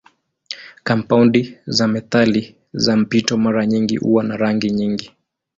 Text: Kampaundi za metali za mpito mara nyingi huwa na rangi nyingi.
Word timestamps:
Kampaundi 0.83 1.57
za 1.65 1.87
metali 1.87 2.55
za 2.73 2.95
mpito 2.97 3.37
mara 3.37 3.65
nyingi 3.65 3.95
huwa 3.97 4.23
na 4.23 4.37
rangi 4.37 4.69
nyingi. 4.71 5.11